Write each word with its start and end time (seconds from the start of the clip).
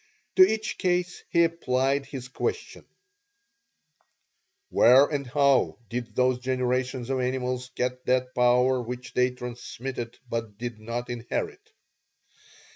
To 0.35 0.41
each 0.43 0.79
case 0.79 1.23
he 1.29 1.43
applies 1.43 2.07
his 2.07 2.27
question: 2.27 2.85
"Where 4.71 5.05
and 5.05 5.27
how 5.27 5.77
did 5.91 6.15
those 6.15 6.39
generations 6.39 7.11
of 7.11 7.19
animals 7.19 7.69
get 7.75 8.03
that 8.07 8.33
power 8.33 8.81
which 8.81 9.13
they 9.13 9.29
transmitted 9.29 10.17
but 10.27 10.57
did 10.57 10.79
not 10.79 11.11
inherit?" 11.11 11.71